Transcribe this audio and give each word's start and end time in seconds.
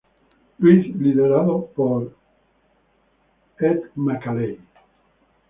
Louis, 0.57 0.93
liderados 0.95 1.65
por 1.75 2.15
Ed 3.59 3.81
Macauley. 3.93 4.59